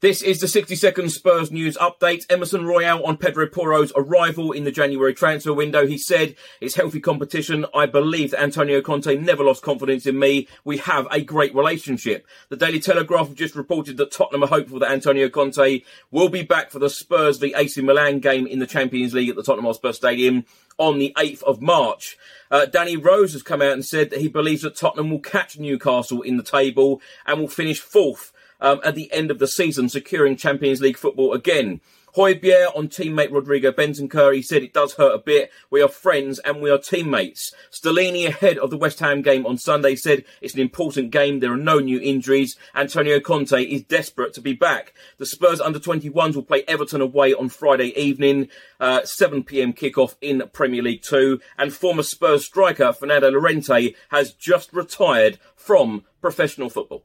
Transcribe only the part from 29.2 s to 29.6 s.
of the